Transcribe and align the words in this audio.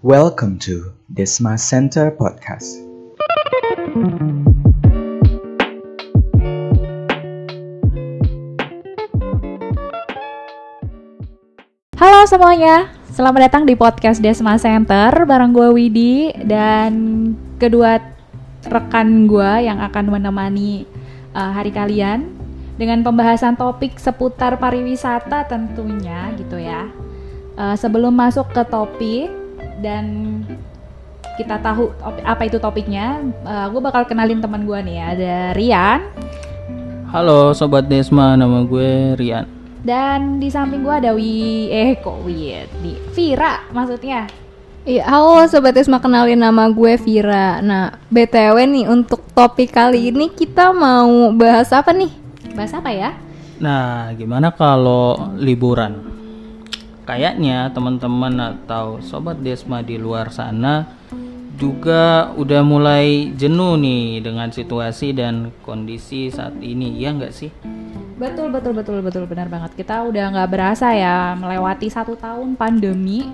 Welcome 0.00 0.56
to 0.64 0.96
Desma 1.12 1.60
Center 1.60 2.08
Podcast. 2.08 2.80
Halo 12.00 12.24
semuanya, 12.24 12.88
selamat 13.12 13.40
datang 13.44 13.68
di 13.68 13.76
podcast 13.76 14.24
Desma 14.24 14.56
Center 14.56 15.12
bareng 15.28 15.52
gue 15.52 15.68
Widi 15.68 16.32
dan 16.48 16.92
kedua 17.60 18.00
rekan 18.72 19.28
gue 19.28 19.68
yang 19.68 19.84
akan 19.84 20.16
menemani 20.16 20.88
uh, 21.36 21.52
hari 21.52 21.76
kalian 21.76 22.24
dengan 22.80 23.04
pembahasan 23.04 23.52
topik 23.52 24.00
seputar 24.00 24.56
pariwisata 24.56 25.44
tentunya 25.44 26.32
gitu 26.40 26.56
ya. 26.56 26.88
Uh, 27.60 27.76
sebelum 27.76 28.16
masuk 28.16 28.48
ke 28.56 28.64
topik 28.64 29.39
dan 29.80 30.04
kita 31.40 31.56
tahu 31.64 31.88
apa 32.04 32.44
itu 32.44 32.60
topiknya, 32.60 33.24
uh, 33.48 33.72
gue 33.72 33.80
bakal 33.80 34.04
kenalin 34.04 34.44
teman 34.44 34.68
gue 34.68 34.76
nih 34.84 34.98
ada 35.00 35.36
Rian 35.56 36.04
Halo 37.08 37.56
Sobat 37.56 37.88
Desma, 37.88 38.36
nama 38.36 38.60
gue 38.62 39.16
Rian. 39.16 39.48
dan 39.80 40.36
di 40.36 40.52
samping 40.52 40.84
gue 40.84 40.92
ada 40.92 41.16
Wi 41.16 41.72
eh 41.72 41.96
kok 41.96 42.20
Wi 42.28 42.60
di 42.84 42.92
Vira 43.16 43.64
maksudnya. 43.72 44.28
Iya, 44.80 45.04
halo 45.08 45.44
Sobat 45.44 45.76
Esma, 45.76 46.00
kenalin 46.00 46.40
nama 46.40 46.68
gue 46.72 46.96
Vira 47.00 47.60
Nah, 47.60 48.00
BTW 48.08 48.64
nih, 48.64 48.84
untuk 48.88 49.20
topik 49.36 49.76
kali 49.76 50.08
ini 50.08 50.32
kita 50.32 50.72
mau 50.72 51.32
bahas 51.36 51.68
apa 51.72 51.92
nih? 51.92 52.08
Bahas 52.56 52.72
apa 52.72 52.88
ya? 52.88 53.12
Nah, 53.60 54.08
gimana 54.16 54.48
kalau 54.48 55.36
liburan? 55.36 56.19
Kayaknya 57.08 57.72
teman-teman 57.74 58.34
atau 58.38 59.00
Sobat 59.02 59.40
Desma 59.40 59.82
di 59.82 59.96
luar 59.98 60.30
sana 60.30 60.86
juga 61.60 62.32
udah 62.40 62.64
mulai 62.64 63.36
jenuh 63.36 63.76
nih 63.76 64.24
dengan 64.24 64.48
situasi 64.48 65.12
dan 65.12 65.52
kondisi 65.60 66.32
saat 66.32 66.56
ini, 66.64 66.96
ya 66.96 67.12
nggak 67.12 67.34
sih? 67.36 67.52
Betul 68.16 68.52
betul 68.52 68.72
betul 68.76 69.00
betul 69.00 69.24
benar 69.24 69.48
banget. 69.48 69.76
Kita 69.76 70.04
udah 70.04 70.24
nggak 70.32 70.50
berasa 70.52 70.92
ya 70.92 71.32
melewati 71.36 71.88
satu 71.88 72.16
tahun 72.16 72.56
pandemi 72.56 73.24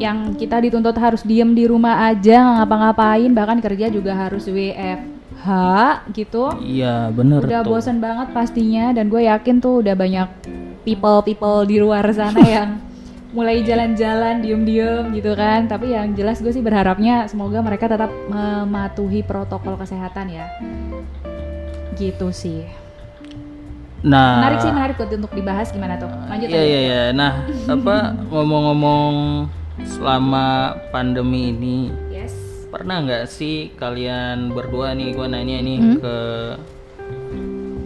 yang 0.00 0.32
kita 0.32 0.60
dituntut 0.64 0.96
harus 0.96 1.20
diem 1.24 1.52
di 1.52 1.68
rumah 1.68 2.08
aja 2.08 2.40
nggak 2.40 2.56
ngapa-ngapain 2.64 3.30
bahkan 3.36 3.60
kerja 3.60 3.92
juga 3.92 4.16
harus 4.16 4.48
WFH 4.48 5.46
gitu. 6.16 6.56
Iya, 6.60 7.12
bener 7.12 7.44
Udah 7.44 7.60
tuh. 7.60 7.76
bosen 7.76 8.00
banget 8.00 8.32
pastinya 8.32 8.96
dan 8.96 9.12
gue 9.12 9.28
yakin 9.28 9.60
tuh 9.60 9.84
udah 9.84 9.92
banyak 9.92 10.28
people 10.88 11.20
people 11.20 11.68
di 11.68 11.76
luar 11.76 12.04
sana 12.12 12.40
yang 12.40 12.70
mulai 13.30 13.62
jalan-jalan 13.62 14.40
diem-diem 14.40 15.10
gitu 15.12 15.32
kan. 15.32 15.66
Tapi 15.66 15.92
yang 15.92 16.12
jelas 16.12 16.38
gue 16.38 16.50
sih 16.50 16.60
berharapnya 16.60 17.26
semoga 17.26 17.60
mereka 17.60 17.86
tetap 17.86 18.10
mematuhi 18.26 19.22
protokol 19.22 19.76
kesehatan 19.76 20.30
ya. 20.30 20.46
Gitu 21.94 22.30
sih. 22.30 22.66
Nah, 24.00 24.40
Menarik 24.40 24.58
sih, 24.58 24.72
menarik 24.72 24.96
untuk 24.96 25.28
dibahas 25.30 25.68
gimana 25.68 25.94
tuh? 25.94 26.08
Lanjut 26.08 26.48
Iya 26.48 26.56
aja. 26.56 26.64
iya 26.64 26.80
iya. 26.80 27.02
Nah, 27.12 27.32
apa 27.68 27.96
ngomong-ngomong 28.26 29.12
selama 29.82 30.46
pandemi 30.88 31.52
ini 31.52 31.78
Yes. 32.10 32.32
pernah 32.68 33.00
nggak 33.00 33.24
sih 33.26 33.72
kalian 33.74 34.52
berdua 34.52 34.92
nih 34.92 35.12
gue 35.12 35.26
nanya 35.26 35.58
nih 35.58 35.78
Hmm? 35.78 35.96
ke 35.96 36.16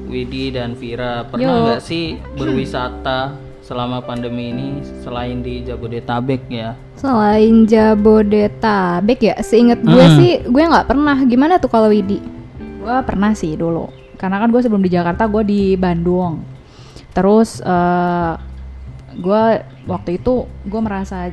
Widi 0.06 0.50
dan 0.50 0.74
Vira 0.74 1.22
pernah 1.24 1.54
nggak 1.66 1.82
sih 1.82 2.14
berwisata 2.34 3.34
selama 3.64 4.04
pandemi 4.04 4.52
ini 4.52 4.68
selain 5.00 5.40
di 5.40 5.64
Jabodetabek 5.64 6.44
ya 6.52 6.76
Selain 6.94 7.64
Jabodetabek 7.64 9.18
ya, 9.24 9.34
seinget 9.40 9.80
gue 9.80 10.04
Hmm. 10.04 10.16
sih 10.20 10.32
gue 10.44 10.62
nggak 10.62 10.84
pernah 10.84 11.16
Gimana 11.24 11.56
tuh 11.56 11.72
kalau 11.72 11.88
Widi? 11.88 12.20
Gue 12.84 12.96
pernah 13.08 13.32
sih 13.32 13.56
dulu. 13.56 13.88
Karena 14.20 14.36
kan 14.36 14.52
gue 14.52 14.60
sebelum 14.60 14.84
di 14.84 14.92
Jakarta 14.92 15.24
gue 15.24 15.42
di 15.42 15.62
Bandung. 15.74 16.44
Terus 17.16 17.64
eh 17.64 18.32
gue 19.16 19.42
waktu 19.86 20.20
itu 20.20 20.44
gue 20.66 20.80
merasa 20.82 21.30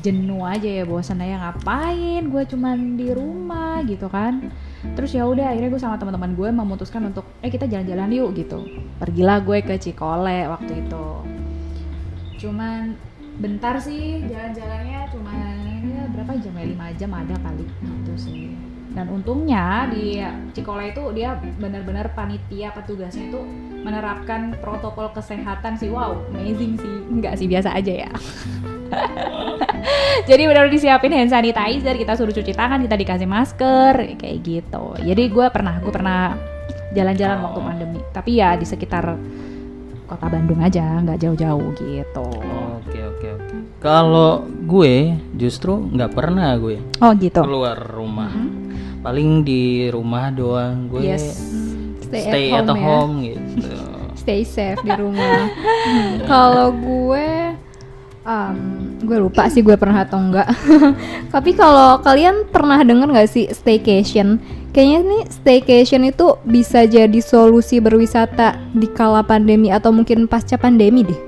jenuh 0.00 0.40
aja 0.42 0.64
ya 0.64 0.84
bosan 0.88 1.20
aja 1.20 1.36
ngapain 1.38 2.24
gue 2.24 2.42
cuman 2.48 2.96
di 2.96 3.12
rumah 3.12 3.84
gitu 3.84 4.08
kan 4.08 4.48
terus 4.96 5.12
ya 5.12 5.28
udah 5.28 5.52
akhirnya 5.52 5.68
gue 5.68 5.82
sama 5.82 6.00
teman-teman 6.00 6.32
gue 6.32 6.48
memutuskan 6.48 7.12
untuk 7.12 7.28
eh 7.44 7.52
kita 7.52 7.68
jalan-jalan 7.68 8.08
yuk 8.10 8.32
gitu 8.32 8.64
pergilah 8.96 9.44
gue 9.44 9.60
ke 9.60 9.76
Cikole 9.76 10.48
waktu 10.48 10.80
itu 10.80 11.04
cuman 12.42 12.98
bentar 13.38 13.78
sih 13.78 14.26
jalan-jalannya 14.26 15.00
cuman 15.14 15.54
ya 15.86 16.02
berapa 16.10 16.32
jam 16.42 16.52
ya? 16.58 16.64
5 16.90 16.98
jam 17.00 17.10
ada 17.14 17.34
kali 17.38 17.64
gitu 17.64 18.12
sih. 18.18 18.50
Dan 18.92 19.08
untungnya 19.08 19.88
di 19.88 20.20
Cikole 20.52 20.92
itu 20.92 21.00
dia 21.16 21.32
benar-benar 21.56 22.12
panitia 22.12 22.76
petugasnya 22.76 23.32
itu 23.32 23.40
menerapkan 23.80 24.52
protokol 24.60 25.08
kesehatan 25.16 25.80
sih. 25.80 25.88
Wow 25.88 26.28
amazing 26.36 26.76
sih. 26.76 26.96
Enggak 27.08 27.40
sih 27.40 27.48
biasa 27.48 27.72
aja 27.72 28.04
ya. 28.04 28.12
Jadi 30.28 30.42
benar 30.44 30.68
disiapin 30.68 31.16
hand 31.16 31.32
sanitizer 31.32 31.96
kita 31.96 32.12
suruh 32.20 32.36
cuci 32.36 32.52
tangan 32.52 32.84
kita 32.84 33.00
dikasih 33.00 33.24
masker 33.24 33.94
kayak 34.20 34.38
gitu. 34.44 34.84
Jadi 35.00 35.22
gue 35.32 35.46
pernah 35.48 35.80
gue 35.80 35.88
pernah 35.88 36.36
jalan-jalan 36.92 37.38
waktu 37.48 37.60
pandemi. 37.64 38.00
Tapi 38.12 38.30
ya 38.36 38.60
di 38.60 38.68
sekitar 38.68 39.16
kota 40.12 40.28
Bandung 40.28 40.60
aja 40.60 41.00
nggak 41.00 41.18
jauh-jauh 41.24 41.72
gitu. 41.80 42.28
Oke 42.76 42.98
oke 43.00 43.26
oke. 43.40 43.56
Kalau 43.80 44.44
gue 44.44 45.16
justru 45.40 45.88
nggak 45.88 46.12
pernah 46.12 46.52
gue 46.60 46.76
oh 47.00 47.12
gitu. 47.16 47.40
keluar 47.40 47.80
rumah. 47.80 48.28
Paling 49.00 49.40
di 49.40 49.88
rumah 49.88 50.28
doang. 50.28 50.92
Gue 50.92 51.08
yes. 51.08 51.40
Stay, 52.04 52.28
stay 52.28 52.44
at 52.52 52.68
ya. 52.68 52.76
home 52.76 53.24
gitu. 53.24 53.72
Stay 54.22 54.44
safe 54.44 54.78
di 54.84 54.92
rumah. 54.94 55.50
Kalau 56.30 56.70
gue 56.70 57.56
um, 58.22 58.56
Gue 59.02 59.18
lupa 59.18 59.50
sih 59.50 59.66
gue 59.66 59.74
pernah 59.74 60.06
atau 60.06 60.22
enggak 60.22 60.46
Tapi 61.34 61.58
kalau 61.58 61.98
kalian 62.06 62.46
pernah 62.46 62.78
denger 62.78 63.10
nggak 63.10 63.30
sih 63.30 63.50
staycation? 63.50 64.38
Kayaknya 64.72 65.00
nih 65.04 65.22
staycation 65.28 66.02
itu 66.02 66.40
bisa 66.42 66.84
jadi 66.84 67.20
solusi 67.20 67.76
berwisata 67.76 68.56
di 68.72 68.88
kala 68.88 69.20
pandemi 69.20 69.68
atau 69.68 69.92
mungkin 69.92 70.24
pasca 70.24 70.56
pandemi 70.56 71.04
deh. 71.04 71.20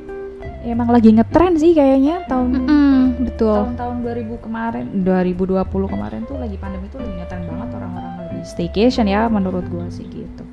Ya, 0.65 0.73
emang 0.73 0.89
lagi 0.89 1.13
ngetren 1.13 1.53
sih 1.55 1.77
kayaknya 1.77 2.25
tahun 2.25 2.65
Mm, 2.65 3.01
betul. 3.23 3.53
tahun-tahun 3.69 3.97
2000 4.01 4.41
kemarin 4.41 4.85
2020 5.05 5.61
kemarin 5.87 6.25
tuh 6.25 6.41
lagi 6.41 6.57
pandemi 6.57 6.89
tuh 6.89 7.05
lagi 7.05 7.13
ngetren 7.15 7.45
banget 7.45 7.69
orang-orang 7.71 8.13
lagi 8.19 8.39
staycation 8.43 9.05
ya 9.05 9.29
menurut 9.29 9.69
gua 9.69 9.85
sih 9.89 10.09
gitu 10.09 10.45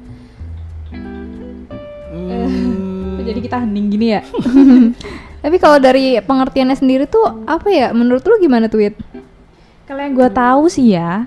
Hmm, 2.11 3.23
jadi 3.23 3.39
kita 3.39 3.63
hening 3.63 3.87
gini 3.87 4.07
ya 4.09 4.21
Tapi 5.41 5.57
kalau 5.57 5.79
dari 5.79 6.19
pengertiannya 6.19 6.75
sendiri 6.75 7.07
tuh 7.07 7.23
apa 7.47 7.65
ya? 7.67 7.89
Menurut 7.91 8.21
lu 8.21 8.37
gimana 8.37 8.67
tuh, 8.67 8.83
Wit? 8.83 8.93
kalau 9.81 9.97
yang 9.99 10.13
gue 10.13 10.29
tahu 10.29 10.63
sih 10.67 10.93
ya 10.93 11.25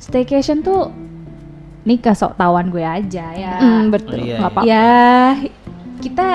staycation 0.00 0.60
tuh 0.60 0.88
ini 1.80 1.96
kesok 1.96 2.34
tahuan 2.34 2.68
gue 2.68 2.80
aja 2.80 3.26
ya 3.30 3.54
Mm, 3.56 3.88
betul. 3.88 4.16
Iya, 4.18 4.36
Nggak 4.36 4.40
iya. 4.40 4.48
apa-apa. 4.50 4.66
ya 4.66 4.88
kita 5.98 6.28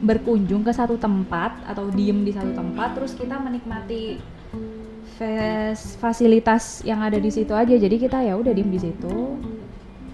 berkunjung 0.00 0.60
ke 0.60 0.70
satu 0.70 0.96
tempat 0.96 1.64
atau 1.64 1.88
diem 1.88 2.20
di 2.20 2.30
satu 2.30 2.52
tempat 2.52 2.92
terus 2.92 3.12
kita 3.12 3.36
menikmati 3.36 4.20
fas- 5.14 5.96
fasilitas 5.96 6.80
yang 6.82 7.00
ada 7.00 7.16
di 7.16 7.28
situ 7.28 7.52
aja 7.52 7.72
jadi 7.72 7.96
kita 7.98 8.20
ya 8.20 8.34
udah 8.34 8.50
diem 8.50 8.68
di 8.68 8.80
situ 8.80 9.40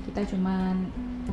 kita 0.04 0.26
cuman 0.28 0.86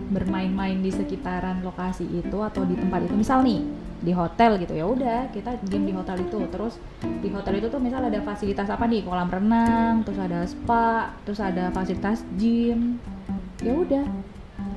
bermain-main 0.09 0.77
di 0.77 0.89
sekitaran 0.89 1.61
lokasi 1.61 2.05
itu 2.07 2.37
atau 2.39 2.61
di 2.63 2.73
tempat 2.75 3.03
itu 3.03 3.15
misal 3.15 3.41
nih 3.41 3.61
di 4.01 4.11
hotel 4.13 4.61
gitu. 4.61 4.73
Ya 4.77 4.85
udah 4.85 5.19
kita 5.33 5.57
diem 5.65 5.89
di 5.89 5.93
hotel 5.93 6.21
itu. 6.21 6.39
Terus 6.49 6.77
di 7.01 7.29
hotel 7.33 7.61
itu 7.61 7.67
tuh 7.69 7.81
misal 7.81 8.05
ada 8.05 8.19
fasilitas 8.21 8.69
apa 8.69 8.85
nih? 8.85 9.05
Kolam 9.05 9.29
renang 9.29 10.05
terus 10.05 10.19
ada 10.21 10.45
spa 10.45 11.13
terus 11.25 11.39
ada 11.41 11.69
fasilitas 11.73 12.21
gym. 12.37 13.01
Ya 13.61 13.73
udah. 13.73 14.05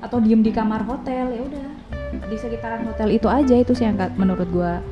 Atau 0.01 0.21
diem 0.25 0.41
di 0.41 0.53
kamar 0.53 0.85
hotel 0.89 1.33
ya 1.33 1.43
udah. 1.45 1.69
Di 2.27 2.37
sekitaran 2.37 2.87
hotel 2.89 3.15
itu 3.15 3.27
aja 3.31 3.55
itu 3.55 3.73
sih 3.77 3.87
yang 3.87 3.97
menurut 4.19 4.49
gua 4.51 4.83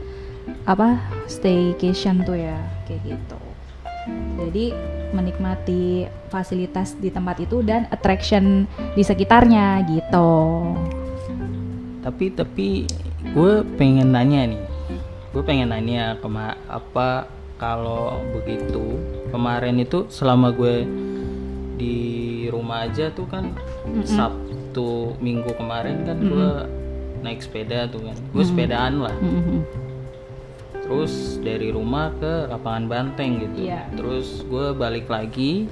apa 0.65 1.01
staycation 1.29 2.25
tuh 2.25 2.37
ya 2.37 2.57
kayak 2.89 3.17
gitu. 3.17 3.41
Jadi 4.39 4.73
menikmati 5.13 6.05
fasilitas 6.29 6.97
di 7.01 7.09
tempat 7.09 7.41
itu 7.41 7.65
dan 7.65 7.89
attraction 7.89 8.69
di 8.93 9.03
sekitarnya 9.03 9.85
gitu. 9.89 10.31
Tapi 12.05 12.25
tapi 12.33 12.69
gue 13.39 13.63
pengen 13.79 14.11
nanya 14.11 14.51
nih. 14.51 14.63
Gue 15.31 15.43
pengen 15.47 15.71
nanya 15.71 16.19
kema 16.19 16.59
apa 16.67 17.31
kalau 17.55 18.19
begitu 18.35 18.99
kemarin 19.31 19.79
itu 19.79 20.11
selama 20.11 20.51
gue 20.51 20.83
di 21.79 21.99
rumah 22.51 22.91
aja 22.91 23.15
tuh 23.15 23.31
kan 23.31 23.55
Sabtu 24.03 25.15
Minggu 25.23 25.55
kemarin 25.55 26.03
kan 26.03 26.19
gue 26.19 26.51
naik 27.23 27.39
sepeda 27.39 27.87
tuh 27.87 28.03
kan. 28.11 28.19
Gue 28.35 28.43
sepedaan 28.43 29.07
lah. 29.07 29.15
Mm-mm. 29.23 29.63
terus 30.89 31.37
dari 31.45 31.69
rumah 31.69 32.09
ke 32.17 32.49
lapangan 32.49 32.89
banteng 32.89 33.45
gitu. 33.45 33.69
Iya. 33.69 33.93
terus 33.93 34.41
gue 34.49 34.73
balik 34.73 35.05
lagi 35.13 35.69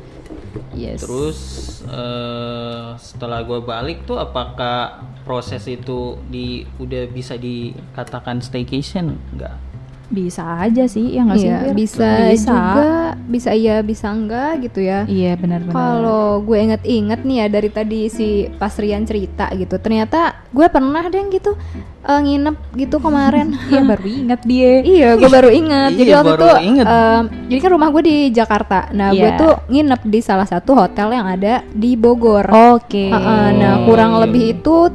Yes. 0.72 1.04
terus 1.04 1.38
eh, 1.86 2.88
setelah 2.96 3.42
gue 3.42 3.60
balik 3.60 4.06
tuh 4.08 4.16
apakah 4.20 5.02
proses 5.26 5.66
itu 5.66 6.16
di 6.30 6.62
udah 6.78 7.10
bisa 7.10 7.34
dikatakan 7.34 8.38
staycation 8.40 9.18
enggak 9.34 9.58
bisa 10.06 10.62
aja 10.62 10.86
sih 10.86 11.12
ya 11.12 11.22
nggak 11.22 11.34
sih 11.36 11.48
Iya, 11.48 11.58
Fir? 11.60 11.74
bisa, 11.74 12.10
juga, 12.30 12.90
bisa 13.26 13.50
iya, 13.50 13.76
bisa 13.80 14.06
enggak 14.08 14.62
gitu 14.62 14.78
ya. 14.78 15.02
Iya 15.04 15.34
benar-benar. 15.34 15.74
Kalau 15.74 16.40
gue 16.40 16.58
inget-inget 16.60 17.20
nih 17.20 17.36
ya 17.36 17.46
dari 17.48 17.68
tadi 17.68 18.00
si 18.06 18.28
Pasrian 18.52 19.02
cerita 19.02 19.50
gitu, 19.50 19.74
ternyata 19.76 20.46
gue 20.48 20.66
pernah 20.66 21.02
deh 21.04 21.26
gitu 21.28 21.58
eh, 22.02 22.20
nginep 22.22 22.56
gitu 22.76 22.96
kemarin. 22.96 23.50
Iya 23.66 23.82
baru 23.82 24.06
ingat 24.06 24.40
dia. 24.42 24.72
iya, 24.80 25.08
gue 25.14 25.26
baru 25.26 25.50
inget. 25.50 25.90
jadi 25.98 26.06
Iya, 26.06 26.16
waktu 26.16 26.30
baru 26.30 26.44
itu, 26.46 26.56
inget. 26.64 26.86
em, 26.86 27.22
jadi 27.46 27.58
kan 27.60 27.70
rumah 27.72 27.88
gue 27.90 28.02
di 28.04 28.16
Jakarta. 28.30 28.78
Nah, 28.92 29.08
gue 29.10 29.26
Iya. 29.26 29.36
tuh 29.36 29.52
nginep 29.66 30.00
di 30.06 30.20
salah 30.20 30.46
satu 30.46 30.70
hotel 30.76 31.08
yang 31.10 31.26
ada 31.26 31.66
di 31.68 31.94
Bogor. 31.94 32.46
Oke. 32.72 33.10
Heeh, 33.10 33.46
nah, 33.54 33.82
kurang 33.82 34.14
iya. 34.14 34.20
lebih 34.22 34.44
itu 34.54 34.86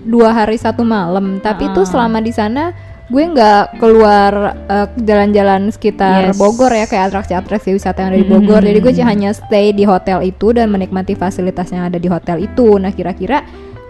dua 0.00 0.30
hari 0.32 0.54
satu 0.54 0.80
malam. 0.80 1.38
Tapi 1.38 1.68
itu 1.68 1.82
Ah. 1.82 1.88
selama 1.88 2.18
di 2.18 2.30
sana 2.30 2.70
gue 3.10 3.24
nggak 3.26 3.76
keluar 3.76 4.32
eh, 4.64 4.86
jalan-jalan 4.96 5.68
sekitar 5.68 6.30
Yes. 6.30 6.38
Bogor 6.38 6.70
ya 6.70 6.86
kayak 6.86 7.10
atraksi-atraksi 7.10 7.70
wisata 7.70 8.00
yang 8.00 8.10
ada 8.10 8.18
di 8.18 8.28
Bogor. 8.28 8.62
Jadi 8.62 8.78
gue 8.78 8.94
hanya 9.04 9.30
stay 9.30 9.70
di 9.70 9.82
hotel 9.82 10.22
itu 10.22 10.50
dan 10.50 10.70
menikmati 10.70 11.12
fasilitas 11.12 11.68
yang 11.68 11.84
ada 11.84 11.96
di 11.96 12.06
hotel 12.06 12.38
itu. 12.38 12.78
Nah 12.78 12.90
kira-kira 12.90 13.42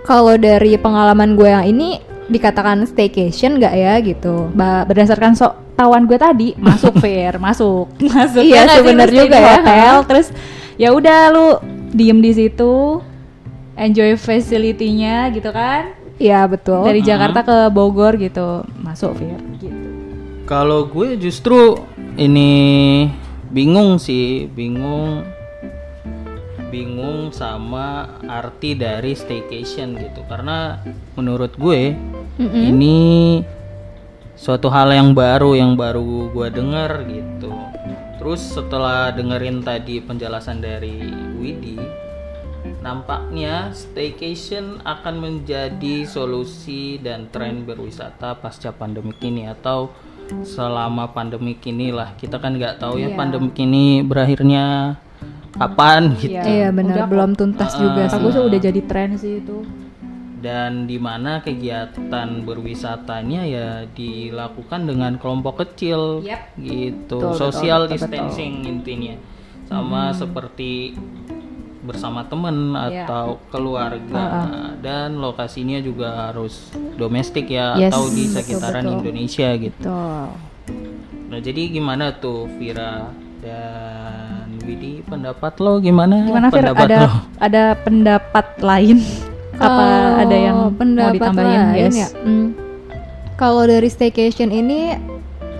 kalau 0.03 0.35
dari 0.35 0.75
pengalaman 0.75 1.37
gue 1.37 1.47
yang 1.47 1.65
ini 1.65 2.01
dikatakan 2.27 2.83
staycation 2.83 3.59
nggak 3.59 3.75
ya 3.75 3.95
gitu? 4.01 4.49
Ba- 4.51 4.83
berdasarkan 4.83 5.35
sok 5.35 5.53
tawan 5.75 6.05
gue 6.05 6.17
tadi 6.17 6.49
masuk 6.57 6.97
fair 7.03 7.37
masuk 7.37 7.93
masuk 8.01 8.41
Iya, 8.41 8.65
Ya 8.65 8.73
stay 8.73 9.09
juga 9.11 9.25
di 9.27 9.37
ya. 9.37 9.53
hotel 9.55 9.95
terus 10.05 10.27
ya 10.77 10.89
udah 10.91 11.21
lu 11.29 11.47
diem 11.91 12.21
di 12.21 12.33
situ 12.33 13.01
enjoy 13.75 14.13
facility-nya 14.15 15.29
gitu 15.31 15.49
kan 15.51 15.93
Iya 16.21 16.45
betul. 16.45 16.85
dari 16.85 17.01
Jakarta 17.01 17.41
ke 17.41 17.57
Bogor 17.73 18.21
gitu 18.21 18.69
masuk 18.77 19.17
fair 19.17 19.41
gitu 19.57 19.73
Kalau 20.45 20.85
gue 20.85 21.17
justru 21.17 21.81
ini 22.21 23.09
bingung 23.49 23.97
sih, 23.97 24.45
bingung 24.53 25.25
bingung 26.71 27.33
sama 27.35 28.21
arti 28.29 28.77
dari 28.77 29.17
staycation 29.17 29.97
gitu. 29.97 30.21
Karena 30.29 30.79
menurut 31.17 31.57
gue 31.57 31.97
ini 32.41 33.41
suatu 34.37 34.73
hal 34.73 34.93
yang 34.93 35.13
baru 35.13 35.57
yang 35.57 35.73
baru 35.77 36.33
gue 36.33 36.49
denger 36.53 36.91
gitu. 37.09 37.53
Terus 38.21 38.41
setelah 38.41 39.09
dengerin 39.17 39.65
tadi 39.65 40.01
penjelasan 40.05 40.61
dari 40.61 41.01
Widi, 41.41 41.81
nampaknya 42.81 43.77
staycation 43.77 44.81
akan 44.83 45.15
menjadi 45.21 46.09
solusi 46.09 46.97
dan 46.97 47.29
tren 47.29 47.69
berwisata 47.69 48.41
pasca 48.41 48.73
pandemik 48.73 49.21
ini 49.21 49.49
atau 49.49 49.93
selama 50.43 51.13
pandemik 51.13 51.61
inilah. 51.69 52.17
Kita 52.17 52.41
kan 52.41 52.57
nggak 52.57 52.81
tahu 52.81 52.97
ya 52.97 53.13
pandemik 53.13 53.57
ini 53.61 54.01
berakhirnya 54.01 54.97
kapan 55.55 56.15
gitu. 56.17 56.41
Iya 56.41 56.73
benar. 56.73 56.95
Udah 56.95 57.05
kok. 57.05 57.11
belum 57.13 57.31
tuntas 57.37 57.73
juga 57.77 58.03
sih. 58.09 58.15
Bagusnya 58.17 58.43
udah 58.49 58.61
jadi 58.61 58.81
tren 58.89 59.11
sih 59.19 59.45
itu. 59.45 59.59
Dan 60.41 60.89
di 60.89 60.97
mana 60.97 61.45
kegiatan 61.45 62.49
berwisatanya 62.49 63.45
ya 63.45 63.69
dilakukan 63.93 64.89
dengan 64.89 65.21
kelompok 65.21 65.69
kecil 65.69 66.25
Yap. 66.25 66.57
gitu. 66.57 67.21
Betul, 67.21 67.37
betul, 67.37 67.37
social 67.37 67.81
betul, 67.85 67.93
distancing 68.01 68.65
intinya. 68.65 69.15
Sama 69.69 70.17
seperti 70.17 70.97
bersama 71.81 72.29
temen 72.29 72.77
Iya. 72.77 73.09
atau 73.09 73.41
keluarga. 73.49 74.47
Dan 74.81 75.17
lokasinya 75.17 75.81
juga 75.81 76.29
harus 76.29 76.69
domestik 76.97 77.49
ya 77.49 77.77
Yes, 77.77 77.93
atau 77.93 78.09
di 78.13 78.29
betul, 78.29 78.35
sekitaran 78.37 78.85
betul. 78.85 78.97
Indonesia 79.01 79.49
gitu. 79.57 79.81
Tuh 79.85 80.29
nah 81.31 81.39
jadi 81.39 81.71
gimana 81.71 82.11
tuh 82.19 82.51
Vira 82.59 83.07
dan 83.39 84.51
Widi? 84.67 84.99
Pendapat 85.07 85.63
lo 85.63 85.79
gimana? 85.79 86.27
Gimana 86.27 86.51
Fir? 86.51 86.67
Pendapat 86.67 86.87
ada 86.91 86.99
lo? 87.07 87.11
ada 87.39 87.65
pendapat 87.79 88.47
lain? 88.59 88.99
Apa 89.61 89.87
ada 90.27 90.37
yang 90.37 90.57
Kalau 90.59 90.71
mau 90.73 90.79
pendapat 90.79 91.15
ditambahin? 91.15 91.61
lain 91.71 91.79
yes. 91.87 91.95
ya? 91.95 92.09
Hmm. 92.27 92.49
Kalau 93.39 93.63
dari 93.65 93.89
staycation 93.89 94.51
ini 94.51 94.99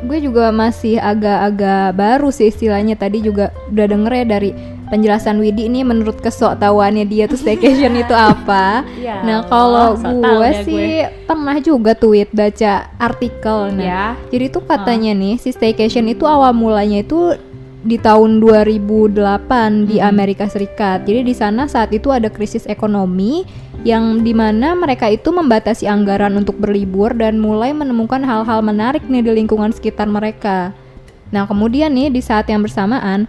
gue 0.01 0.19
juga 0.21 0.51
masih 0.51 0.99
agak-agak 0.99 1.95
baru 1.95 2.29
sih 2.35 2.51
istilahnya. 2.51 2.99
Tadi 2.99 3.23
juga 3.23 3.55
udah 3.71 3.87
denger 3.87 4.13
ya 4.13 4.25
dari 4.27 4.51
penjelasan 4.91 5.39
Widi 5.39 5.71
ini 5.71 5.87
menurut 5.87 6.19
kesok 6.19 6.59
tahuannya 6.59 7.07
dia 7.07 7.31
tuh 7.31 7.39
staycation 7.39 7.95
itu 7.97 8.13
apa. 8.13 8.83
Ya 9.01 9.23
nah 9.25 9.47
kalau 9.47 9.97
gue 9.97 10.51
ya 10.51 10.61
sih 10.67 10.89
pernah 11.25 11.57
juga 11.63 11.97
tweet 11.97 12.29
baca 12.35 12.91
artikel 13.01 13.73
nah. 13.73 13.81
Ya. 13.81 14.05
Jadi 14.29 14.53
tuh 14.53 14.67
katanya 14.67 15.17
nih 15.17 15.41
si 15.41 15.55
staycation 15.55 16.11
itu 16.11 16.27
awal 16.29 16.53
mulanya 16.53 17.01
itu 17.01 17.39
di 17.81 17.97
tahun 17.97 18.45
2008 18.45 19.89
di 19.89 19.97
Amerika 20.05 20.45
Serikat. 20.45 21.09
Jadi 21.09 21.33
di 21.33 21.35
sana 21.35 21.65
saat 21.65 21.89
itu 21.97 22.13
ada 22.13 22.29
krisis 22.29 22.69
ekonomi 22.69 23.49
yang 23.81 24.21
di 24.21 24.37
mana 24.37 24.77
mereka 24.77 25.09
itu 25.09 25.33
membatasi 25.33 25.89
anggaran 25.89 26.37
untuk 26.37 26.61
berlibur 26.61 27.17
dan 27.17 27.41
mulai 27.41 27.73
menemukan 27.73 28.21
hal-hal 28.21 28.61
menarik 28.61 29.01
nih 29.09 29.25
di 29.25 29.33
lingkungan 29.33 29.73
sekitar 29.73 30.05
mereka. 30.05 30.77
Nah 31.33 31.49
kemudian 31.49 31.89
nih 31.97 32.13
di 32.13 32.21
saat 32.21 32.45
yang 32.53 32.61
bersamaan 32.61 33.25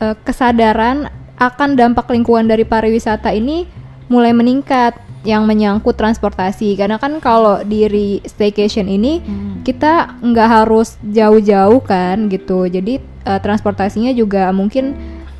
eh, 0.00 0.16
kesadaran 0.24 1.10
akan 1.38 1.74
dampak 1.74 2.06
lingkungan 2.14 2.46
dari 2.46 2.62
pariwisata 2.62 3.34
ini 3.34 3.66
mulai 4.06 4.30
meningkat 4.30 4.94
yang 5.24 5.48
menyangkut 5.48 5.96
transportasi. 5.96 6.76
Karena 6.76 7.00
kan 7.00 7.18
kalau 7.18 7.64
di 7.64 8.20
staycation 8.28 8.86
ini 8.86 9.24
kita 9.64 10.20
nggak 10.20 10.48
harus 10.62 11.00
jauh-jauh 11.00 11.80
kan 11.82 12.28
gitu. 12.28 12.68
Jadi 12.68 13.00
eh, 13.02 13.40
transportasinya 13.40 14.12
juga 14.12 14.52
mungkin 14.52 14.94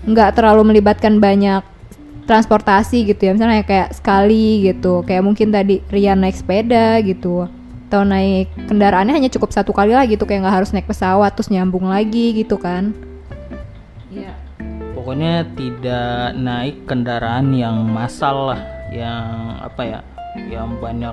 nggak 0.04 0.40
terlalu 0.40 0.74
melibatkan 0.74 1.20
banyak 1.20 1.62
transportasi 2.24 3.04
gitu 3.04 3.28
ya. 3.28 3.32
Misalnya 3.36 3.62
kayak 3.62 3.92
sekali 3.92 4.72
gitu. 4.72 5.04
Kayak 5.04 5.22
mungkin 5.22 5.52
tadi 5.52 5.84
Rian 5.92 6.24
naik 6.24 6.40
sepeda 6.40 6.98
gitu 7.04 7.46
atau 7.84 8.02
naik 8.02 8.50
kendaraannya 8.66 9.14
hanya 9.14 9.30
cukup 9.30 9.52
satu 9.52 9.70
kali 9.76 9.92
lah 9.92 10.08
gitu. 10.08 10.24
Kayak 10.24 10.48
nggak 10.48 10.56
harus 10.64 10.72
naik 10.72 10.88
pesawat 10.88 11.36
terus 11.36 11.52
nyambung 11.52 11.92
lagi 11.92 12.32
gitu 12.32 12.56
kan. 12.56 12.96
Iya. 14.08 14.43
Pokoknya 15.04 15.44
tidak 15.52 16.32
naik 16.32 16.88
kendaraan 16.88 17.52
yang 17.52 17.84
massal 17.92 18.56
lah 18.56 18.60
yang 18.88 19.60
apa 19.60 19.82
ya 19.84 20.00
yang 20.48 20.80
banyak 20.80 21.12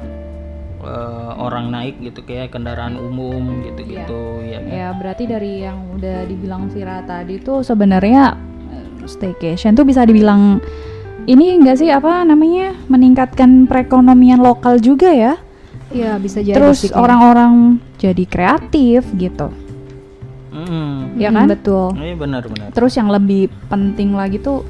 eh, 0.79 1.31
orang 1.35 1.75
naik 1.75 1.99
gitu 1.99 2.23
kayak 2.23 2.55
kendaraan 2.55 2.95
umum 2.95 3.59
gitu-gitu 3.67 4.47
ya 4.47 4.63
kan? 4.63 4.71
Ya 4.71 4.87
berarti 4.95 5.27
dari 5.27 5.67
yang 5.67 5.91
udah 5.99 6.23
dibilang 6.23 6.71
Vira 6.71 7.03
tadi 7.03 7.43
tuh 7.43 7.67
sebenarnya 7.67 8.39
eh, 8.71 9.11
staycation 9.11 9.75
tuh 9.75 9.83
bisa 9.83 10.07
dibilang 10.07 10.63
ini 11.27 11.59
enggak 11.59 11.83
sih 11.83 11.91
apa 11.91 12.23
namanya 12.23 12.71
meningkatkan 12.87 13.67
perekonomian 13.67 14.39
lokal 14.39 14.79
juga 14.79 15.11
ya. 15.11 15.35
Iya 15.91 16.15
bisa 16.15 16.39
jadi 16.39 16.55
Terus 16.55 16.95
orang-orang 16.95 17.83
jadi 17.99 18.23
kreatif 18.23 19.03
gitu. 19.19 19.51
Mm-mm. 20.51 21.15
ya 21.15 21.31
Mm, 21.31 21.35
kan? 21.35 21.45
betul 21.47 21.85
Iya 21.95 22.15
benar-benar 22.15 22.67
Terus 22.71 22.93
yang 22.93 23.07
lebih 23.07 23.47
penting 23.67 24.11
lagi 24.11 24.35
tuh 24.37 24.67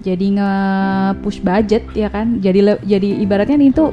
jadi 0.00 0.26
nge-push 0.32 1.44
budget 1.44 1.84
ya 1.92 2.08
kan. 2.08 2.40
Jadi 2.40 2.64
jadi 2.80 3.20
ibaratnya 3.20 3.60
ini 3.60 3.68
tuh 3.68 3.92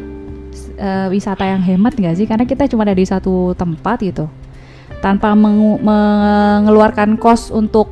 eh, 0.78 1.12
wisata 1.12 1.44
yang 1.44 1.60
hemat 1.60 2.00
nggak 2.00 2.16
sih? 2.16 2.24
Karena 2.24 2.48
kita 2.48 2.64
cuma 2.66 2.88
ada 2.88 2.96
di 2.96 3.04
satu 3.04 3.52
tempat 3.54 4.00
gitu. 4.00 4.32
Tanpa 4.98 5.36
mengeluarkan 5.36 7.20
kos 7.20 7.52
untuk 7.52 7.92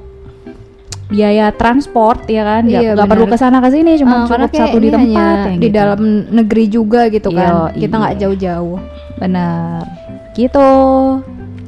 biaya 1.05 1.51
transport 1.51 2.23
ya 2.25 2.47
kan. 2.47 2.63
Nggak 2.63 2.95
Iya, 2.95 3.03
perlu 3.03 3.27
benar. 3.27 3.35
ke 3.35 3.37
sana 3.37 3.57
ke 3.59 3.69
sini 3.69 3.99
cuma 3.99 4.23
karena 4.25 4.47
cukup 4.47 4.63
satu 4.63 4.77
di 4.79 4.89
tempat 4.89 5.37
yang 5.51 5.59
di 5.59 5.67
gitu. 5.67 5.75
dalam 5.75 5.99
negeri 6.31 6.65
juga 6.71 7.01
gitu 7.11 7.29
kan 7.29 7.51
Yo, 7.75 7.83
kita 7.83 7.95
nggak 7.99 8.13
iya. 8.15 8.21
jauh-jauh 8.23 8.77
Benar. 9.19 9.83
Gitu. 10.31 10.69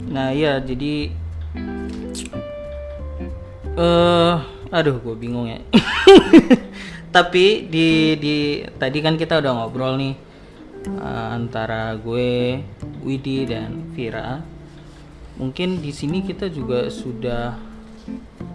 nah 0.07 0.31
iya 0.31 0.57
jadi 0.57 1.11
eh 3.77 4.35
aduh 4.73 4.97
gue 4.99 5.15
bingung 5.15 5.47
ya. 5.47 5.59
Tapi 7.15 7.65
di 7.71 8.17
di 8.19 8.61
tadi 8.77 8.99
kan 8.99 9.15
kita 9.15 9.39
udah 9.39 9.51
ngobrol 9.53 9.95
nih 9.97 10.15
eh, 10.85 11.27
antara 11.33 11.95
gue 11.95 12.61
Widi 13.05 13.47
dan 13.47 13.93
Vira. 13.93 14.41
Mungkin 15.37 15.85
di 15.85 15.93
sini 15.93 16.25
kita 16.25 16.49
juga 16.49 16.89
sudah 16.89 17.53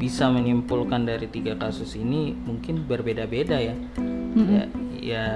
bisa 0.03 0.27
menyimpulkan 0.27 1.07
dari 1.07 1.31
tiga 1.31 1.55
kasus 1.55 1.95
ini 1.95 2.35
mungkin 2.35 2.83
berbeda-beda 2.83 3.63
ya. 3.63 3.75
Ya, 4.33 4.65
ya 4.99 5.27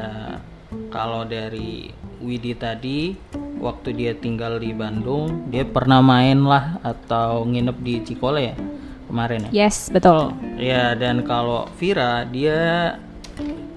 kalau 0.90 1.22
dari 1.22 1.94
Widi 2.26 2.58
tadi 2.58 3.14
waktu 3.56 3.94
dia 3.94 4.12
tinggal 4.12 4.58
di 4.58 4.74
Bandung 4.74 5.46
dia 5.46 5.62
pernah 5.62 6.02
main 6.02 6.42
lah 6.42 6.82
atau 6.82 7.46
nginep 7.46 7.78
di 7.80 7.94
Cikole 8.02 8.40
ya 8.42 8.54
kemarin 9.06 9.46
ya 9.46 9.64
Yes, 9.64 9.86
betul. 9.88 10.34
ya 10.58 10.92
dan 10.92 11.22
kalau 11.22 11.70
Vira 11.78 12.26
dia 12.26 12.98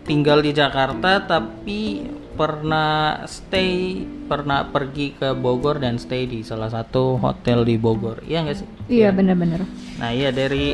tinggal 0.03 0.41
di 0.41 0.49
Jakarta 0.49 1.21
tapi 1.21 2.09
pernah 2.33 3.21
stay 3.23 4.01
pernah 4.25 4.65
pergi 4.65 5.13
ke 5.13 5.35
Bogor 5.35 5.77
dan 5.77 5.99
stay 5.99 6.23
di 6.23 6.41
salah 6.41 6.71
satu 6.71 7.19
hotel 7.19 7.61
di 7.61 7.77
Bogor 7.77 8.23
iya 8.25 8.41
nggak 8.41 8.57
sih 8.57 8.67
Iya 8.89 9.13
bener-bener. 9.13 9.61
Nah 9.99 10.09
iya 10.09 10.31
dari 10.31 10.73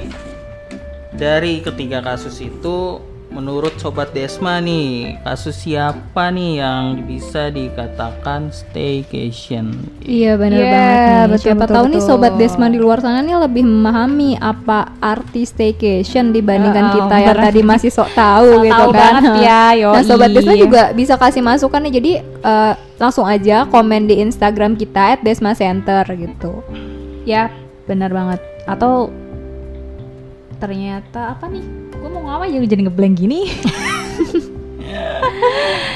dari 1.12 1.60
ketiga 1.60 2.00
kasus 2.00 2.40
itu 2.40 3.02
menurut 3.36 3.76
sobat 3.76 4.10
Desma 4.10 4.58
nih 4.58 5.20
kasus 5.22 5.60
siapa 5.60 6.32
nih 6.32 6.58
yang 6.58 7.04
bisa 7.04 7.52
dikatakan 7.52 8.48
staycation? 8.50 9.76
Iya 10.00 10.40
bener 10.40 10.56
Iya, 10.58 10.72
banget 10.72 10.96
nih. 10.96 11.26
betul, 11.28 11.44
Siapa 11.44 11.60
betul, 11.62 11.76
tahu 11.76 11.86
nih 11.86 12.00
betul. 12.00 12.10
sobat 12.10 12.34
Desma 12.36 12.66
di 12.66 12.80
luar 12.80 13.00
sana 13.00 13.20
nih 13.20 13.36
lebih 13.38 13.64
memahami 13.64 14.40
apa 14.40 14.96
arti 14.98 15.44
staycation 15.44 16.32
dibandingkan 16.32 16.86
Ah, 16.86 16.94
kita 16.96 17.16
yang 17.22 17.38
tadi 17.38 17.62
masih 17.62 17.92
sok 17.92 18.10
tahu 18.10 18.48
Sok 18.50 18.64
gitu 18.64 18.74
tahu 18.74 18.90
kan. 18.90 18.96
banget 18.96 19.24
ya, 19.44 19.62
Nah 19.68 19.72
yoi. 19.94 20.02
sobat 20.02 20.30
Desma 20.32 20.54
juga 20.56 20.82
bisa 20.92 21.14
kasih 21.14 21.42
masukan 21.42 21.82
nih. 21.84 21.94
Jadi 21.94 22.12
eh, 22.24 22.74
langsung 22.96 23.28
aja 23.28 23.68
komen 23.68 24.08
di 24.08 24.16
Instagram 24.18 24.74
kita 24.74 25.20
@desma_center 25.20 26.08
gitu. 26.16 26.64
Ya, 27.22 27.52
benar 27.84 28.10
banget. 28.10 28.40
Atau 28.64 29.12
ternyata 30.56 31.36
apa 31.36 31.46
nih? 31.46 31.85
Gue 32.06 32.14
mau 32.14 32.22
ngomong 32.22 32.46
aja 32.46 32.62
jadi 32.62 32.86
ngeblank 32.86 33.16
gini. 33.18 33.50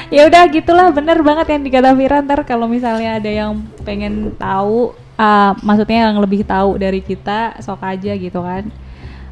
ya 0.09 0.25
udah 0.25 0.49
gitulah 0.49 0.89
bener 0.89 1.21
banget 1.21 1.53
yang 1.53 1.61
dikata 1.61 1.93
Vira 1.93 2.25
ntar 2.25 2.41
kalau 2.41 2.65
misalnya 2.65 3.21
ada 3.21 3.29
yang 3.29 3.61
pengen 3.85 4.33
tahu 4.33 4.97
ah, 5.13 5.53
maksudnya 5.61 6.09
yang 6.09 6.17
lebih 6.17 6.41
tahu 6.41 6.81
dari 6.81 6.97
kita 6.97 7.61
sok 7.61 7.85
aja 7.85 8.17
gitu 8.17 8.41
kan 8.41 8.73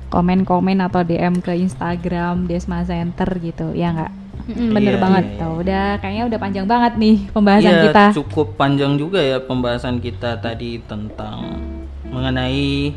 komen-komen 0.07 0.77
atau 0.79 1.01
DM 1.01 1.41
ke 1.41 1.57
Instagram 1.57 2.45
Desma 2.45 2.85
Center 2.85 3.27
gitu 3.41 3.73
ya 3.73 3.91
nggak 3.91 4.13
Mm, 4.47 4.71
bener 4.71 4.95
Iya, 4.95 5.01
banget. 5.03 5.23
iya, 5.25 5.33
iya. 5.33 5.41
Tuh, 5.43 5.53
udah 5.59 5.85
kayaknya 5.99 6.23
udah 6.23 6.39
panjang 6.39 6.63
banget 6.63 6.93
nih 6.95 7.17
pembahasan 7.35 7.67
Iya, 7.67 7.83
kita 7.83 8.03
cukup 8.15 8.47
panjang 8.55 8.95
juga 8.95 9.19
ya 9.19 9.43
pembahasan 9.43 9.99
kita 9.99 10.39
tadi 10.39 10.79
tentang 10.87 11.59
mengenai 12.07 12.95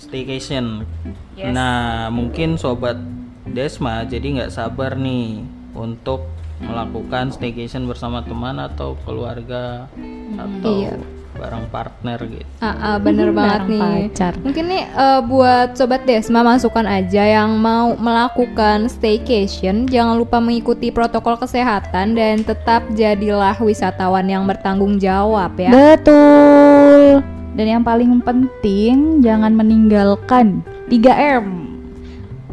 staycation. 0.00 0.88
Yes. 1.36 1.52
Nah 1.52 2.08
mungkin 2.08 2.56
sobat 2.56 2.96
Desma 3.44 4.02
jadi 4.02 4.40
nggak 4.40 4.52
sabar 4.52 4.96
nih 4.96 5.44
untuk 5.72 6.24
melakukan 6.60 7.28
staycation 7.30 7.84
bersama 7.84 8.20
teman 8.20 8.56
atau 8.58 8.92
keluarga 9.02 9.88
atau 10.36 10.76
Iya. 10.78 10.92
bareng 11.32 11.72
partner 11.72 12.20
gitu. 12.20 12.44
Ah, 12.60 12.68
ah, 12.76 12.96
bener 13.00 13.32
banget 13.32 13.64
Bareng 13.64 13.72
nih. 13.72 13.80
pacar. 14.12 14.32
Mungkin 14.36 14.64
nih 14.68 14.84
eh, 14.84 15.20
buat 15.24 15.72
sobat 15.72 16.04
Desma 16.04 16.44
masukan 16.44 16.84
aja 16.84 17.24
yang 17.24 17.56
mau 17.56 17.96
melakukan 17.96 18.92
staycation, 18.92 19.88
jangan 19.88 20.20
lupa 20.20 20.36
mengikuti 20.36 20.92
protokol 20.92 21.40
kesehatan 21.40 22.12
dan 22.12 22.44
tetap 22.44 22.84
jadilah 22.92 23.56
wisatawan 23.56 24.28
yang 24.28 24.44
bertanggung 24.44 25.00
jawab 25.00 25.56
ya. 25.56 25.72
Betul. 25.72 27.39
Dan 27.50 27.66
yang 27.66 27.82
paling 27.82 28.22
penting 28.22 29.20
jangan 29.20 29.52
meninggalkan 29.52 30.62
3M. 30.86 31.44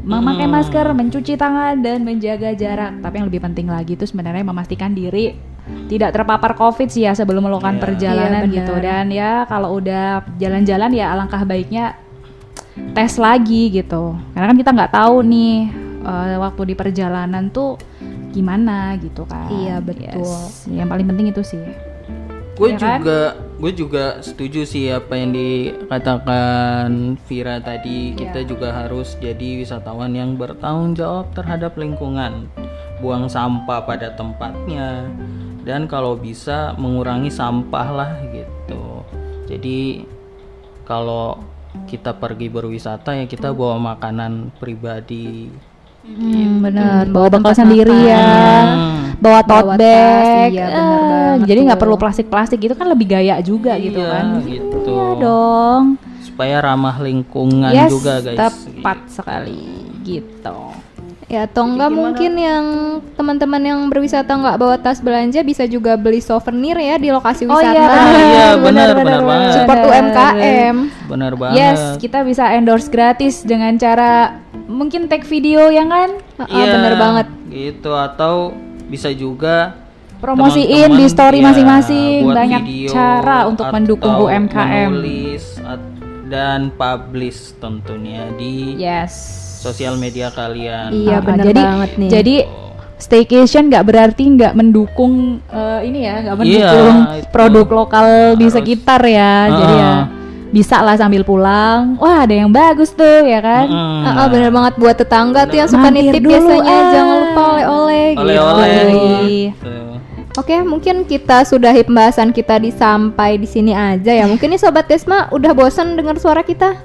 Memakai 0.02 0.48
Hmm. 0.48 0.56
masker, 0.56 0.88
mencuci 0.96 1.36
tangan 1.36 1.84
dan 1.84 2.08
menjaga 2.08 2.56
jarak. 2.56 3.04
Tapi 3.04 3.14
yang 3.20 3.28
lebih 3.28 3.44
penting 3.44 3.68
lagi 3.68 3.94
itu 3.94 4.08
sebenarnya 4.08 4.42
memastikan 4.42 4.96
diri 4.96 5.36
tidak 5.92 6.16
terpapar 6.16 6.56
Covid 6.56 6.88
sih 6.88 7.04
ya 7.04 7.12
sebelum 7.12 7.44
melakukan 7.44 7.76
Iya. 7.76 7.84
perjalanan 7.84 8.44
Iya, 8.48 8.56
gitu. 8.56 8.74
Dan 8.80 9.06
ya 9.12 9.44
kalau 9.46 9.76
udah 9.76 10.24
jalan-jalan 10.40 10.96
ya 10.96 11.12
alangkah 11.12 11.44
baiknya 11.44 12.00
tes 12.96 13.20
lagi 13.20 13.68
gitu. 13.70 14.16
Karena 14.32 14.48
kan 14.48 14.58
kita 14.58 14.72
nggak 14.72 14.94
tahu 14.96 15.16
nih 15.28 15.56
eh, 16.08 16.36
waktu 16.40 16.72
di 16.72 16.76
perjalanan 16.80 17.52
tuh 17.52 17.76
gimana 18.32 18.96
gitu 18.96 19.28
kan. 19.28 19.52
Iya, 19.52 19.84
betul. 19.84 20.24
Yes. 20.24 20.64
Yang 20.72 20.88
paling 20.88 21.06
penting 21.12 21.28
itu 21.36 21.42
sih. 21.44 21.64
Gue 22.56 22.72
Ya 22.72 22.80
kan? 22.80 23.04
Gue 23.58 23.72
juga 23.74 24.22
setuju 24.22 24.62
sih 24.70 24.94
apa 24.94 25.18
yang 25.18 25.34
dikatakan 25.34 27.18
Vira 27.26 27.58
tadi. 27.58 28.14
Kita 28.14 28.46
juga 28.46 28.74
harus 28.74 29.18
jadi 29.18 29.62
wisatawan 29.62 30.14
yang 30.14 30.38
bertanggung 30.38 30.94
jawab 30.94 31.34
terhadap 31.34 31.74
lingkungan. 31.74 32.46
Buang 33.02 33.30
sampah 33.30 33.86
pada 33.86 34.14
tempatnya 34.14 35.06
dan 35.68 35.84
kalau 35.84 36.16
bisa 36.16 36.72
mengurangi 36.80 37.28
sampah 37.28 37.88
lah 37.92 38.12
gitu. 38.32 39.04
Jadi 39.52 40.08
kalau 40.88 41.38
kita 41.92 42.16
pergi 42.16 42.48
berwisata 42.48 43.14
ya 43.20 43.28
kita 43.28 43.52
bawa 43.52 43.76
makanan 43.96 44.56
pribadi. 44.58 45.52
Hmm, 46.08 46.64
benar. 46.64 47.04
Hmm, 47.04 47.12
Bawa 47.12 47.28
bekal 47.28 47.52
sendiri 47.52 48.08
ya. 48.08 48.24
Hmm. 48.64 49.07
Bawa 49.18 49.42
tote 49.42 49.62
Bawa 49.64 49.76
tas, 49.76 50.26
bag. 50.28 50.50
iya, 50.52 50.66
eh, 50.66 50.72
benar 50.72 50.92
banget 51.34 51.48
jadi 51.48 51.60
nggak 51.66 51.80
perlu 51.80 51.96
plastik-plastik 51.96 52.60
gitu 52.60 52.74
kan 52.74 52.88
lebih 52.88 53.08
gaya 53.10 53.36
juga 53.42 53.74
gitu 53.76 53.98
Iya, 53.98 54.12
kan. 54.12 54.26
gitu. 54.46 54.78
Iya 54.88 55.10
dong. 55.18 55.84
Supaya 56.20 56.56
ramah 56.60 56.98
lingkungan 56.98 57.72
yes, 57.72 57.90
juga 57.90 58.22
guys. 58.22 58.38
tepat 58.38 58.98
sekali 59.08 59.64
gitu. 60.02 60.58
Ya 61.28 61.44
atau 61.44 61.68
enggak 61.68 61.92
mungkin 61.92 62.40
yang 62.40 62.66
teman-teman 63.12 63.60
yang 63.60 63.80
berwisata 63.92 64.32
nggak 64.32 64.56
bawa 64.56 64.80
tas 64.80 65.04
belanja 65.04 65.44
bisa 65.44 65.68
juga 65.68 66.00
beli 66.00 66.24
souvenir 66.24 66.80
ya 66.80 66.96
di 66.96 67.12
lokasi 67.12 67.44
Oh 67.44 67.52
wisata. 67.52 67.68
iya, 67.68 67.84
Ah, 67.84 68.08
iya, 68.16 68.48
benar, 68.56 68.96
benar 68.96 69.20
banget. 69.22 69.52
Support 69.58 69.80
benar. 69.82 69.92
UMKM. 69.92 70.76
Benar 71.06 71.32
banget. 71.36 71.58
Yes, 71.58 71.80
kita 71.98 72.24
bisa 72.24 72.48
endorse 72.54 72.88
gratis 72.88 73.44
dengan 73.44 73.76
cara 73.76 74.40
mungkin 74.64 75.12
take 75.12 75.26
video 75.26 75.68
ya 75.68 75.84
kan? 75.84 76.16
Iya, 76.48 76.64
bener 76.72 76.94
banget. 76.96 77.28
Gitu 77.50 77.92
atau 77.92 78.56
bisa 78.88 79.10
juga 79.10 79.76
Promosiin 80.18 80.66
di 80.66 80.74
teman-teman, 80.98 81.14
story 81.14 81.38
ya, 81.38 81.46
masing-masing. 81.46 82.20
buat 82.26 82.36
Banyak 82.36 82.62
video 82.64 82.90
cara 82.90 83.38
untuk 83.46 83.66
mendukung 83.70 84.14
UMKM. 84.18 84.90
Menulis 84.90 85.46
dan 86.26 86.74
publish 86.74 87.54
tentunya 87.56 88.26
di 88.34 88.74
Yes. 88.76 89.14
sosial 89.58 89.94
media 89.96 90.28
kalian. 90.30 90.90
Iya 90.90 91.14
Ah, 91.14 91.22
benar 91.22 91.46
jadi, 91.46 91.62
banget 91.62 91.92
nih. 91.96 92.10
Jadi 92.10 92.36
staycation 92.98 93.70
nggak 93.70 93.86
berarti 93.86 94.24
nggak 94.28 94.54
mendukung 94.54 95.38
eh, 95.48 95.80
ini 95.86 96.00
ya, 96.02 96.16
nggak 96.20 96.36
Iya, 96.36 96.42
mendukung 96.42 96.96
itu. 97.14 97.30
produk 97.30 97.68
lokal 97.76 98.08
di 98.34 98.48
sekitar 98.50 99.02
ya. 99.04 99.34
Jadi 99.48 99.76
ya 99.76 99.86
Ah. 99.88 100.04
bisa 100.48 100.80
lah 100.80 100.96
sambil 100.96 101.22
pulang. 101.22 101.94
Wah 101.98 102.24
ada 102.24 102.34
yang 102.34 102.50
bagus 102.50 102.90
tuh 102.90 103.22
ya 103.22 103.38
kan. 103.38 103.68
Mm, 103.68 104.02
Ah, 104.02 104.14
ah, 104.18 104.28
bener 104.28 104.50
banget 104.50 104.74
buat 104.76 104.96
tetangga 104.96 105.46
tuh 105.46 105.58
yang 105.58 105.70
suka 105.70 105.88
nitip 105.88 106.18
dulu, 106.18 106.32
biasanya 106.34 106.74
ah. 106.74 106.90
jangan 106.90 107.16
lupa 107.22 107.47
oleh-oleh 107.68 108.08
gitu. 108.16 108.22
Oleh-oleh. 108.24 109.22
Gitu. 109.28 109.64
Tuh. 109.64 109.96
Oke, 110.38 110.54
mungkin 110.62 111.02
kita 111.10 111.42
sudahi 111.50 111.82
pembahasan 111.82 112.30
kita 112.30 112.62
di 112.62 112.70
sampai 112.70 113.42
di 113.42 113.50
sini 113.50 113.74
aja 113.74 114.14
ya. 114.14 114.30
Mungkin 114.30 114.54
nih 114.54 114.62
sobat 114.62 114.86
Desma 114.86 115.26
udah 115.34 115.50
bosan 115.58 115.98
dengar 115.98 116.22
suara 116.22 116.46
kita? 116.46 116.78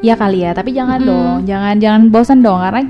Ya 0.00 0.16
kali 0.16 0.40
ya, 0.40 0.56
tapi 0.56 0.72
jangan 0.72 0.96
Mm-mm. 0.96 1.10
dong, 1.12 1.36
jangan 1.44 1.74
jangan 1.76 2.02
bosan 2.08 2.40
dong 2.40 2.56
karena 2.56 2.80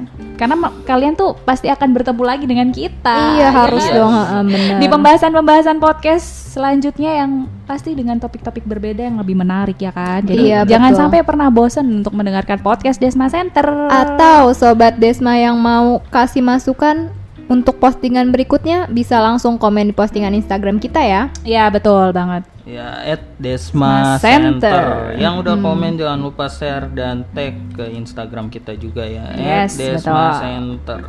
karena 0.40 0.56
kalian 0.88 1.14
tuh 1.20 1.36
pasti 1.44 1.68
akan 1.68 1.92
bertemu 1.92 2.22
lagi 2.24 2.44
dengan 2.48 2.72
kita. 2.72 3.36
iya 3.36 3.44
ya 3.44 3.48
harus 3.52 3.84
kan? 3.84 3.92
dong, 3.92 4.14
benar. 4.48 4.78
Di 4.80 4.86
pembahasan-pembahasan 4.88 5.76
podcast 5.76 6.24
selanjutnya 6.56 7.12
yang 7.20 7.44
pasti 7.68 7.92
dengan 7.92 8.16
topik-topik 8.16 8.64
berbeda 8.64 9.04
yang 9.04 9.20
lebih 9.20 9.36
menarik 9.36 9.76
ya 9.76 9.92
kan. 9.92 10.24
Jadi 10.24 10.48
Iya, 10.48 10.64
jangan 10.64 10.96
betul. 10.96 11.00
sampai 11.04 11.20
pernah 11.28 11.48
bosan 11.52 11.86
untuk 11.92 12.16
mendengarkan 12.16 12.56
podcast 12.64 12.96
Desma 12.96 13.28
Center. 13.28 13.68
Atau 13.92 14.56
sobat 14.56 14.96
Desma 14.96 15.36
yang 15.36 15.60
mau 15.60 16.00
kasih 16.08 16.40
masukan 16.40 17.12
untuk 17.50 17.76
postingan 17.76 18.30
berikutnya 18.30 18.86
bisa 18.88 19.18
langsung 19.18 19.58
komen 19.58 19.90
di 19.90 19.94
postingan 19.94 20.32
Instagram 20.32 20.78
kita 20.78 21.02
ya. 21.04 21.22
ya 21.42 21.66
betul 21.68 22.14
banget. 22.16 22.46
Ya, 22.70 23.02
at 23.02 23.22
Desma 23.34 24.14
Center. 24.16 24.62
Center. 24.62 24.82
Yang 25.18 25.34
udah 25.42 25.54
komen 25.58 25.98
jangan 25.98 26.20
lupa 26.22 26.46
share 26.46 26.86
dan 26.94 27.26
tag 27.34 27.58
ke 27.74 27.90
Instagram 27.90 28.46
kita 28.46 28.78
juga 28.78 29.02
ya. 29.02 29.26
Yes, 29.34 29.74
at 29.74 29.98
Desma 29.98 30.14
betul. 30.14 30.38
Center. 30.38 31.00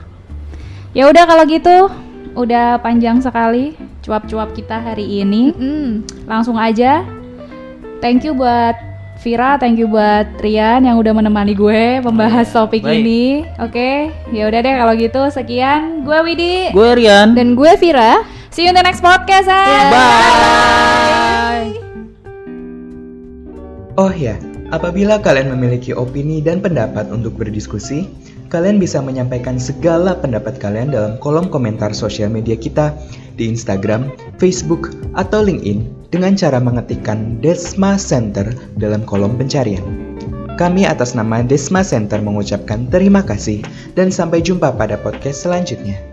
Ya 0.91 1.03
udah 1.05 1.23
kalau 1.23 1.43
gitu, 1.45 1.77
udah 2.33 2.81
panjang 2.81 3.21
sekali 3.21 3.77
cuap-cuap 4.01 4.51
kita 4.51 4.75
hari 4.75 5.21
ini. 5.21 5.53
Hmm. 5.53 6.01
Langsung 6.25 6.57
aja. 6.57 7.05
Thank 8.01 8.25
you 8.25 8.33
buat 8.33 8.73
Vira, 9.21 9.53
thank 9.61 9.77
you 9.77 9.85
buat 9.85 10.41
Rian 10.41 10.81
yang 10.81 10.97
udah 10.97 11.13
menemani 11.13 11.53
gue 11.53 12.01
membahas 12.01 12.49
Iya, 12.49 12.57
topik 12.57 12.81
baik. 12.81 13.05
ini. 13.05 13.45
Oke, 13.61 14.09
ya 14.33 14.49
udah 14.49 14.59
deh 14.65 14.75
kalau 14.81 14.93
gitu 14.97 15.21
sekian. 15.29 16.01
Gue 16.01 16.17
Widi. 16.25 16.73
Gue 16.73 16.97
Rian. 16.97 17.37
Dan 17.37 17.53
gue 17.53 17.69
Vira. 17.77 18.25
See 18.49 18.65
you 18.65 18.73
in 18.73 18.75
the 18.75 18.81
next 18.81 19.05
podcast. 19.05 19.45
ah. 19.45 19.69
Bye. 19.93 20.90
Oh 23.99 24.11
ya, 24.11 24.39
Apabila 24.71 25.19
kalian 25.19 25.51
memiliki 25.51 25.91
opini 25.91 26.39
dan 26.39 26.63
pendapat 26.63 27.11
untuk 27.11 27.35
berdiskusi, 27.35 28.07
kalian 28.47 28.79
bisa 28.79 29.03
menyampaikan 29.03 29.59
segala 29.59 30.15
pendapat 30.15 30.63
kalian 30.63 30.95
dalam 30.95 31.19
kolom 31.19 31.51
komentar 31.51 31.91
sosial 31.91 32.31
media 32.31 32.55
kita 32.55 32.95
di 33.35 33.51
Instagram, 33.51 34.07
Facebook, 34.39 34.95
atau 35.19 35.43
LinkedIn 35.43 36.07
dengan 36.07 36.39
cara 36.39 36.63
mengetikkan 36.63 37.43
Desma 37.43 37.99
Center 37.99 38.47
dalam 38.79 39.03
kolom 39.03 39.35
pencarian. 39.35 39.83
Kami 40.55 40.87
atas 40.87 41.19
nama 41.19 41.43
Desma 41.43 41.83
Center 41.83 42.23
mengucapkan 42.23 42.87
terima 42.87 43.27
kasih 43.27 43.59
dan 43.99 44.07
sampai 44.07 44.39
jumpa 44.39 44.71
pada 44.71 44.95
podcast 45.03 45.43
selanjutnya. 45.43 46.10